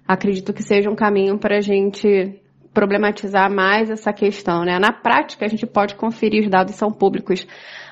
[0.07, 2.41] acredito que seja um caminho para a gente
[2.73, 4.63] problematizar mais essa questão.
[4.63, 4.79] Né?
[4.79, 7.45] Na prática, a gente pode conferir, os dados são públicos,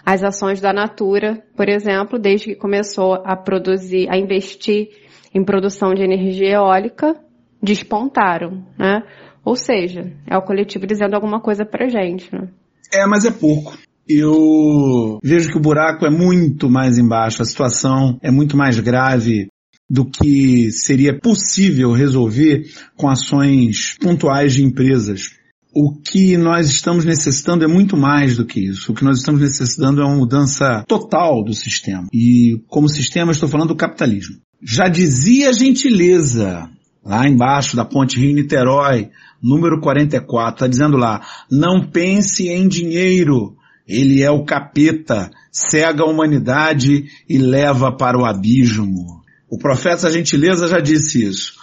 [0.05, 4.89] as ações da Natura, por exemplo, desde que começou a produzir, a investir
[5.33, 7.15] em produção de energia eólica,
[7.61, 9.03] despontaram, né?
[9.43, 12.47] Ou seja, é o coletivo dizendo alguma coisa pra gente, né?
[12.93, 13.77] É, mas é pouco.
[14.07, 19.47] Eu vejo que o buraco é muito mais embaixo, a situação é muito mais grave
[19.89, 25.31] do que seria possível resolver com ações pontuais de empresas.
[25.73, 28.91] O que nós estamos necessitando é muito mais do que isso.
[28.91, 32.07] O que nós estamos necessitando é uma mudança total do sistema.
[32.13, 34.37] E como sistema estou falando do capitalismo.
[34.61, 36.67] Já dizia a gentileza,
[37.07, 39.09] lá embaixo da ponte Rio-Niterói,
[39.41, 43.55] número 44, está dizendo lá, não pense em dinheiro,
[43.87, 49.21] ele é o capeta, cega a humanidade e leva para o abismo.
[49.49, 51.53] O profeta Gentileza já disse isso.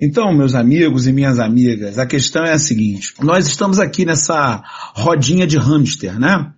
[0.00, 3.12] Então, meus amigos e minhas amigas, a questão é a seguinte.
[3.20, 4.62] Nós estamos aqui nessa
[4.94, 6.50] rodinha de hamster, né?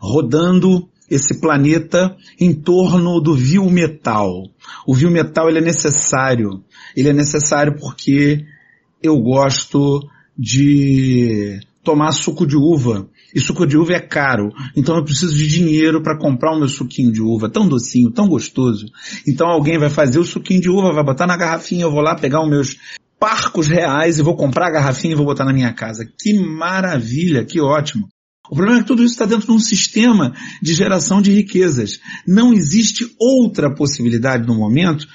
[0.00, 4.48] Rodando esse planeta em torno do vil metal.
[4.86, 6.64] O vil metal ele é necessário.
[6.96, 8.44] Ele é necessário porque
[9.02, 10.00] eu gosto
[10.38, 13.08] de tomar suco de uva.
[13.34, 14.52] E suco de uva é caro.
[14.76, 18.28] Então eu preciso de dinheiro para comprar o meu suquinho de uva, tão docinho, tão
[18.28, 18.86] gostoso.
[19.26, 22.14] Então alguém vai fazer o suquinho de uva, vai botar na garrafinha, eu vou lá
[22.14, 22.76] pegar os meus
[23.18, 26.04] parcos reais e vou comprar a garrafinha e vou botar na minha casa.
[26.04, 28.08] Que maravilha, que ótimo.
[28.50, 32.00] O problema é que tudo isso está dentro de um sistema de geração de riquezas.
[32.26, 35.06] Não existe outra possibilidade no momento.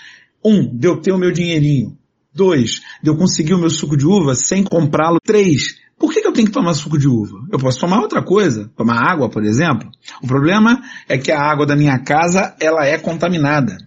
[0.44, 1.98] Um, de eu ter o meu dinheirinho.
[2.34, 5.18] Dois, de eu conseguir o meu suco de uva sem comprá-lo.
[5.24, 7.40] Três, por que, que, eu tenho que tomar suco de uva?
[7.52, 9.90] Eu posso tomar outra coisa, tomar água, por exemplo.
[10.22, 13.78] O problema é que a água da minha casa, ela é contaminada.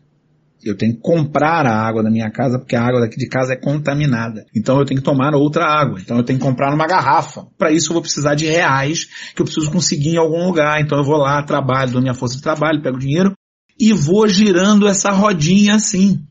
[0.62, 3.54] Eu tenho que comprar a água da minha casa porque a água daqui de casa
[3.54, 4.44] é contaminada.
[4.54, 5.98] Então eu tenho que tomar outra água.
[6.00, 7.46] Então eu tenho que comprar numa garrafa.
[7.56, 10.80] Para isso eu vou precisar de reais que eu preciso conseguir em algum lugar.
[10.80, 13.32] Então eu vou lá, trabalho, dou minha força de trabalho, pego dinheiro
[13.78, 16.26] e vou girando essa rodinha assim.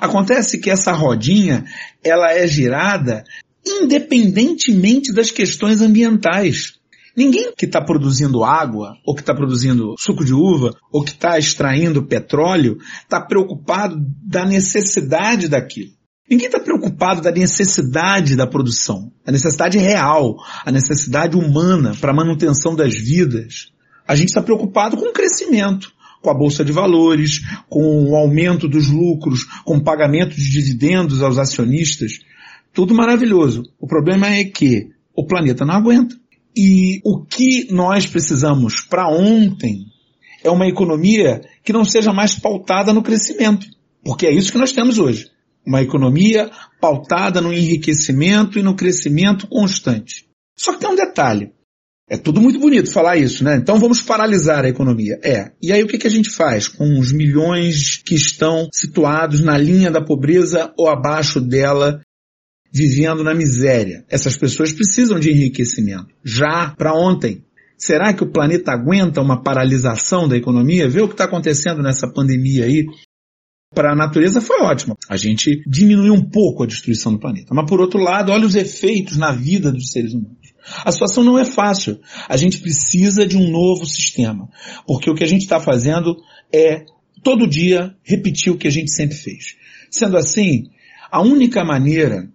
[0.00, 1.64] Acontece que essa rodinha,
[2.04, 3.24] ela é girada
[3.66, 6.74] independentemente das questões ambientais.
[7.16, 11.38] Ninguém que está produzindo água, ou que está produzindo suco de uva, ou que está
[11.38, 15.90] extraindo petróleo, está preocupado da necessidade daquilo.
[16.30, 22.14] Ninguém está preocupado da necessidade da produção, a necessidade real, a necessidade humana para a
[22.14, 23.72] manutenção das vidas.
[24.06, 28.68] A gente está preocupado com o crescimento, com a bolsa de valores, com o aumento
[28.68, 32.20] dos lucros, com o pagamento de dividendos aos acionistas.
[32.72, 33.64] Tudo maravilhoso.
[33.78, 36.14] O problema é que o planeta não aguenta.
[36.56, 39.86] E o que nós precisamos para ontem
[40.42, 43.66] é uma economia que não seja mais pautada no crescimento.
[44.02, 45.30] Porque é isso que nós temos hoje.
[45.66, 50.26] Uma economia pautada no enriquecimento e no crescimento constante.
[50.56, 51.52] Só que tem um detalhe.
[52.10, 53.54] É tudo muito bonito falar isso, né?
[53.54, 55.20] Então vamos paralisar a economia.
[55.22, 55.52] É.
[55.62, 59.56] E aí o que, que a gente faz com os milhões que estão situados na
[59.56, 62.00] linha da pobreza ou abaixo dela
[62.72, 64.04] vivendo na miséria.
[64.08, 66.08] Essas pessoas precisam de enriquecimento.
[66.24, 67.44] Já para ontem.
[67.78, 70.88] Será que o planeta aguenta uma paralisação da economia?
[70.88, 72.86] Vê o que está acontecendo nessa pandemia aí.
[73.72, 74.96] Para a natureza foi ótimo.
[75.08, 77.54] A gente diminuiu um pouco a destruição do planeta.
[77.54, 80.39] Mas por outro lado, olha os efeitos na vida dos seres humanos.
[80.84, 82.00] A situação não é fácil.
[82.28, 84.48] A gente precisa de um novo sistema.
[84.86, 86.16] Porque o que a gente está fazendo
[86.52, 86.84] é
[87.22, 89.56] todo dia repetir o que a gente sempre fez.
[89.90, 90.70] Sendo assim,
[91.10, 92.28] a única maneira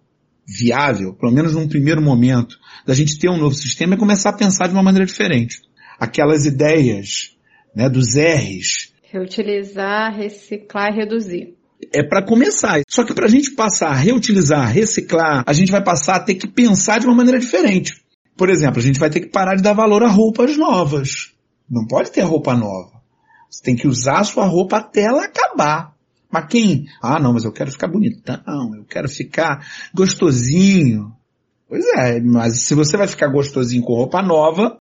[0.47, 4.37] viável, pelo menos num primeiro momento, da gente ter um novo sistema é começar a
[4.37, 5.61] pensar de uma maneira diferente.
[5.99, 7.35] Aquelas ideias,
[7.75, 8.93] né, dos R's.
[9.11, 11.55] Reutilizar, reciclar e reduzir.
[11.93, 12.81] É para começar.
[12.87, 16.35] Só que para a gente passar a reutilizar, reciclar, a gente vai passar a ter
[16.35, 18.04] que pensar de uma maneira diferente.
[18.37, 21.33] Por exemplo, a gente vai ter que parar de dar valor a roupas novas.
[21.69, 23.01] Não pode ter roupa nova.
[23.49, 25.95] Você tem que usar a sua roupa até ela acabar.
[26.29, 26.85] Mas quem?
[27.01, 31.15] Ah, não, mas eu quero ficar bonitão, eu quero ficar gostosinho.
[31.67, 34.77] Pois é, mas se você vai ficar gostosinho com roupa nova,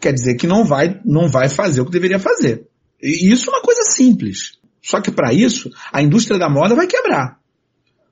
[0.00, 2.66] quer dizer que não vai, não vai fazer o que deveria fazer.
[3.00, 4.58] E isso é uma coisa simples.
[4.82, 7.38] Só que para isso, a indústria da moda vai quebrar.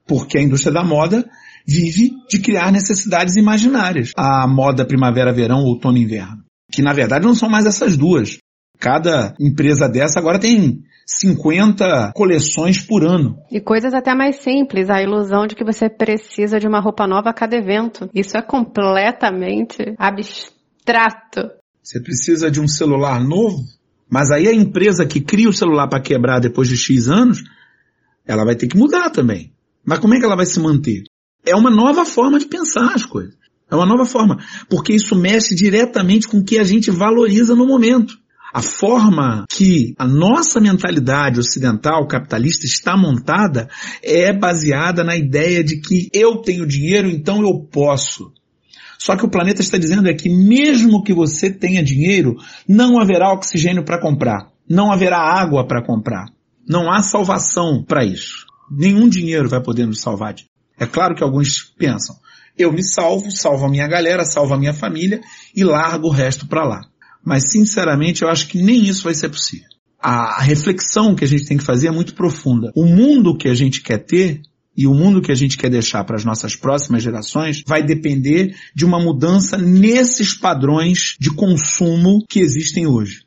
[0.06, 1.28] Porque a indústria da moda
[1.68, 4.12] vive de criar necessidades imaginárias.
[4.16, 6.42] A moda primavera-verão, outono-inverno.
[6.72, 8.38] Que na verdade não são mais essas duas.
[8.78, 13.36] Cada empresa dessa agora tem 50 coleções por ano.
[13.50, 17.30] E coisas até mais simples, a ilusão de que você precisa de uma roupa nova
[17.30, 18.08] a cada evento.
[18.14, 21.50] Isso é completamente abstrato.
[21.82, 23.64] Você precisa de um celular novo,
[24.08, 27.42] mas aí a empresa que cria o celular para quebrar depois de X anos,
[28.26, 29.52] ela vai ter que mudar também.
[29.84, 31.02] Mas como é que ela vai se manter?
[31.48, 33.34] É uma nova forma de pensar as coisas.
[33.70, 34.38] É uma nova forma.
[34.68, 38.18] Porque isso mexe diretamente com o que a gente valoriza no momento.
[38.52, 43.68] A forma que a nossa mentalidade ocidental capitalista está montada
[44.02, 48.32] é baseada na ideia de que eu tenho dinheiro, então eu posso.
[48.98, 53.32] Só que o planeta está dizendo é que mesmo que você tenha dinheiro, não haverá
[53.32, 56.26] oxigênio para comprar, não haverá água para comprar.
[56.66, 58.46] Não há salvação para isso.
[58.70, 60.34] Nenhum dinheiro vai poder nos salvar.
[60.78, 62.16] É claro que alguns pensam,
[62.56, 65.20] eu me salvo, salvo a minha galera, salvo a minha família
[65.54, 66.80] e largo o resto para lá.
[67.24, 69.68] Mas sinceramente eu acho que nem isso vai ser possível.
[70.00, 72.72] A reflexão que a gente tem que fazer é muito profunda.
[72.74, 74.42] O mundo que a gente quer ter
[74.76, 78.54] e o mundo que a gente quer deixar para as nossas próximas gerações vai depender
[78.74, 83.24] de uma mudança nesses padrões de consumo que existem hoje,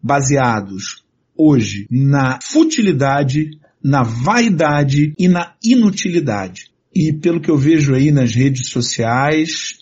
[0.00, 1.02] baseados
[1.36, 3.50] hoje na futilidade,
[3.82, 6.71] na vaidade e na inutilidade.
[6.94, 9.78] E pelo que eu vejo aí nas redes sociais,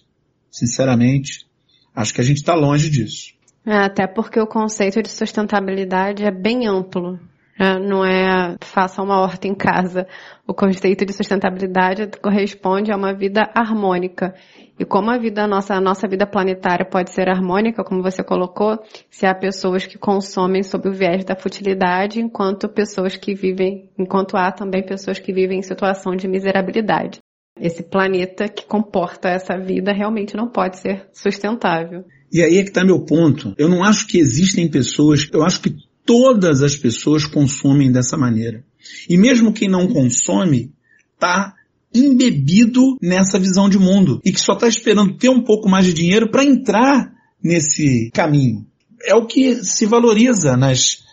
[0.50, 1.46] sinceramente,
[1.94, 3.32] acho que a gente está longe disso.
[3.66, 7.18] É, até porque o conceito de sustentabilidade é bem amplo.
[7.60, 10.06] É, não é faça uma horta em casa.
[10.46, 14.34] O conceito de sustentabilidade corresponde a uma vida harmônica.
[14.78, 18.78] E como a vida nossa, a nossa vida planetária pode ser harmônica, como você colocou,
[19.10, 24.38] se há pessoas que consomem sob o viés da futilidade, enquanto pessoas que vivem, enquanto
[24.38, 27.18] há também pessoas que vivem em situação de miserabilidade.
[27.60, 32.06] Esse planeta que comporta essa vida realmente não pode ser sustentável.
[32.32, 33.54] E aí é que está meu ponto.
[33.58, 38.64] Eu não acho que existem pessoas, eu acho que todas as pessoas consomem dessa maneira.
[39.08, 40.72] E mesmo quem não consome,
[41.14, 41.54] está
[41.94, 45.92] embebido nessa visão de mundo e que só está esperando ter um pouco mais de
[45.92, 48.66] dinheiro para entrar nesse caminho.
[49.02, 51.04] É o que se valoriza nas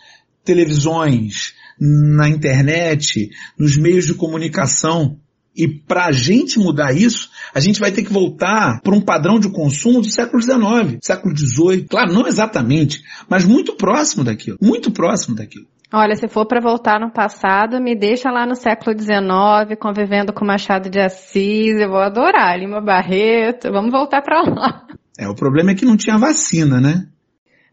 [0.44, 5.18] televisões, na internet, nos meios de comunicação.
[5.58, 9.40] E para a gente mudar isso, a gente vai ter que voltar para um padrão
[9.40, 11.88] de consumo do século XIX, século XVIII.
[11.88, 14.56] Claro, não exatamente, mas muito próximo daquilo.
[14.62, 15.66] Muito próximo daquilo.
[15.92, 20.44] Olha, se for para voltar no passado, me deixa lá no século XIX, convivendo com
[20.44, 24.86] Machado de Assis, eu vou adorar, Lima Barreto, vamos voltar para lá.
[25.18, 27.06] É, o problema é que não tinha vacina, né?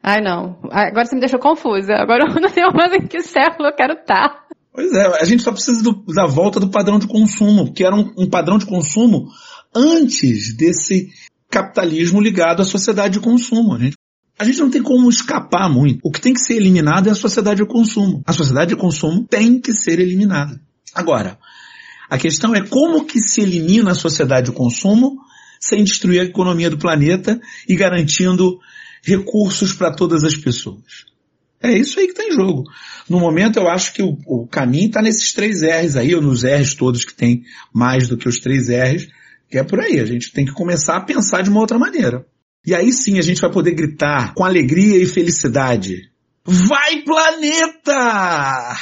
[0.02, 0.58] Ai, não.
[0.72, 1.96] Agora você me deixou confusa.
[1.96, 4.45] Agora eu não sei mais em que século eu quero estar.
[4.76, 7.96] Pois é, a gente só precisa do, da volta do padrão de consumo, que era
[7.96, 9.30] um, um padrão de consumo
[9.74, 11.14] antes desse
[11.50, 13.74] capitalismo ligado à sociedade de consumo.
[13.74, 13.96] A gente,
[14.38, 16.02] a gente não tem como escapar muito.
[16.04, 18.22] O que tem que ser eliminado é a sociedade de consumo.
[18.28, 20.60] A sociedade de consumo tem que ser eliminada.
[20.94, 21.40] Agora,
[22.10, 25.18] a questão é como que se elimina a sociedade de consumo
[25.58, 28.60] sem destruir a economia do planeta e garantindo
[29.02, 31.06] recursos para todas as pessoas.
[31.66, 32.64] É isso aí que está em jogo.
[33.10, 36.44] No momento eu acho que o, o caminho está nesses três R's aí, ou nos
[36.44, 37.44] R's todos que tem
[37.74, 39.08] mais do que os três R's,
[39.50, 40.00] que é por aí.
[40.00, 42.26] A gente tem que começar a pensar de uma outra maneira.
[42.66, 46.10] E aí sim a gente vai poder gritar com alegria e felicidade.
[46.46, 48.76] Vai planeta!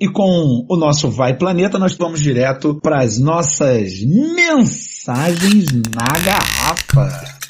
[0.00, 7.41] E com o nosso Vai Planeta nós vamos direto para as nossas mensagens na garrafa.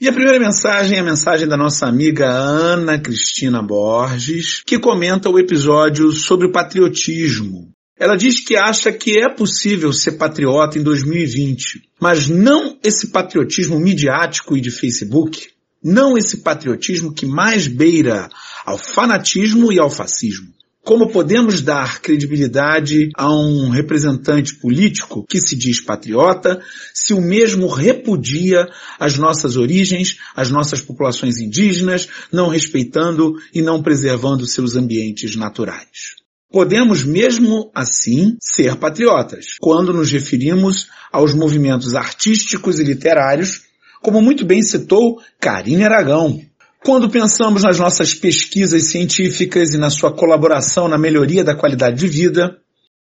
[0.00, 5.28] E a primeira mensagem é a mensagem da nossa amiga Ana Cristina Borges, que comenta
[5.28, 7.70] o episódio sobre o patriotismo.
[7.98, 13.78] Ela diz que acha que é possível ser patriota em 2020, mas não esse patriotismo
[13.78, 15.48] midiático e de Facebook,
[15.84, 18.30] não esse patriotismo que mais beira
[18.64, 20.48] ao fanatismo e ao fascismo.
[20.82, 26.60] Como podemos dar credibilidade a um representante político que se diz patriota
[26.94, 28.66] se o mesmo repudia
[28.98, 36.16] as nossas origens, as nossas populações indígenas, não respeitando e não preservando seus ambientes naturais?
[36.50, 43.62] Podemos mesmo assim ser patriotas quando nos referimos aos movimentos artísticos e literários,
[44.02, 46.40] como muito bem citou Karine Aragão,
[46.84, 52.08] quando pensamos nas nossas pesquisas científicas e na sua colaboração na melhoria da qualidade de
[52.08, 52.56] vida,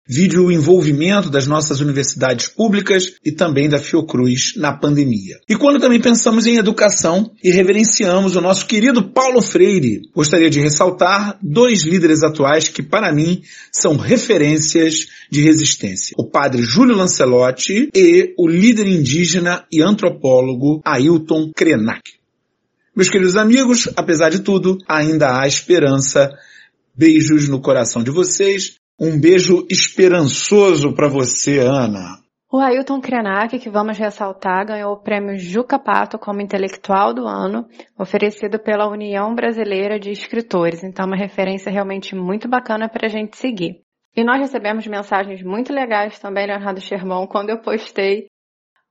[0.08, 5.38] vide o envolvimento das nossas universidades públicas e também da Fiocruz na pandemia.
[5.48, 10.58] E quando também pensamos em educação e reverenciamos o nosso querido Paulo Freire, gostaria de
[10.58, 13.42] ressaltar dois líderes atuais que para mim
[13.72, 16.16] são referências de resistência.
[16.18, 22.19] O padre Júlio Lancelotti e o líder indígena e antropólogo Ailton Krenak.
[23.00, 26.38] Meus queridos amigos, apesar de tudo, ainda há esperança.
[26.94, 28.76] Beijos no coração de vocês.
[29.00, 32.18] Um beijo esperançoso para você, Ana.
[32.52, 37.66] O Ailton Krenak, que vamos ressaltar, ganhou o prêmio Juca Pato como intelectual do ano,
[37.98, 40.84] oferecido pela União Brasileira de Escritores.
[40.84, 43.80] Então, uma referência realmente muito bacana para a gente seguir.
[44.14, 48.26] E nós recebemos mensagens muito legais também, Leonardo Sherman, quando eu postei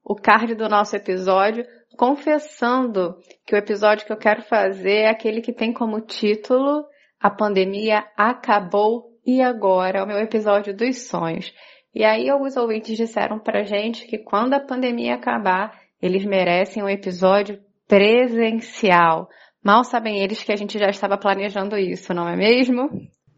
[0.04, 1.64] o card do nosso episódio
[2.00, 6.86] confessando que o episódio que eu quero fazer é aquele que tem como título
[7.20, 11.52] A Pandemia Acabou e Agora, o meu episódio dos sonhos.
[11.94, 16.88] E aí alguns ouvintes disseram pra gente que quando a pandemia acabar, eles merecem um
[16.88, 19.28] episódio presencial.
[19.62, 22.90] Mal sabem eles que a gente já estava planejando isso, não é mesmo?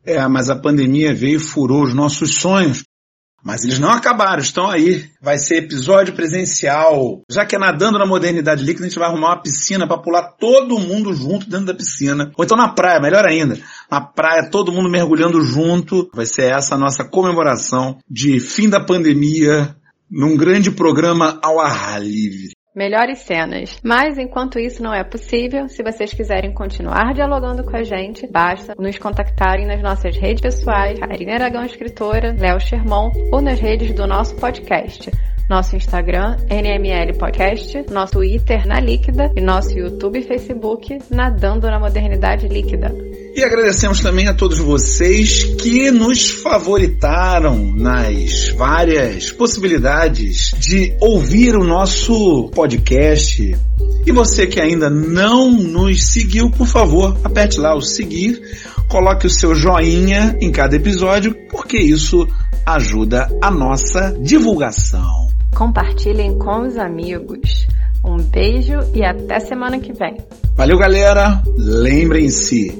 [0.05, 2.83] É, mas a pandemia veio e furou os nossos sonhos.
[3.43, 5.09] Mas eles não acabaram, estão aí.
[5.21, 7.21] Vai ser episódio presencial.
[7.29, 10.23] Já que é nadando na modernidade líquida, a gente vai arrumar uma piscina para pular
[10.39, 12.31] todo mundo junto dentro da piscina.
[12.37, 13.57] Ou então na praia, melhor ainda.
[13.89, 16.09] Na praia, todo mundo mergulhando junto.
[16.13, 19.75] Vai ser essa a nossa comemoração de fim da pandemia
[20.09, 23.79] num grande programa ao ar livre melhores cenas.
[23.83, 28.73] Mas enquanto isso não é possível, se vocês quiserem continuar dialogando com a gente, basta
[28.77, 34.07] nos contactarem nas nossas redes pessoais, Karine Aragão Escritora, Léo Sherman, ou nas redes do
[34.07, 35.11] nosso podcast
[35.51, 41.77] nosso Instagram, NML Podcast, nosso Twitter na Líquida e nosso YouTube e Facebook Nadando na
[41.77, 42.95] Modernidade Líquida.
[43.35, 51.65] E agradecemos também a todos vocês que nos favoritaram nas várias possibilidades de ouvir o
[51.65, 53.53] nosso podcast.
[54.05, 58.41] E você que ainda não nos seguiu, por favor, aperte lá o seguir,
[58.87, 62.25] coloque o seu joinha em cada episódio, porque isso
[62.65, 65.30] ajuda a nossa divulgação.
[65.55, 67.67] Compartilhem com os amigos.
[68.03, 70.17] Um beijo e até semana que vem.
[70.55, 71.41] Valeu, galera!
[71.55, 72.77] Lembrem-se,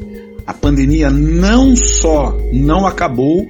[0.48, 3.48] a pandemia não só não acabou,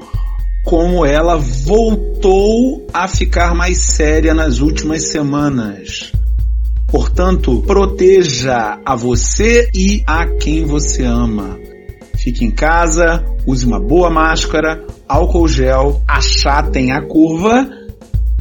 [0.65, 6.11] como ela voltou a ficar mais séria nas últimas semanas.
[6.87, 11.57] Portanto, proteja a você e a quem você ama.
[12.17, 17.67] Fique em casa, use uma boa máscara, álcool gel, achatem a curva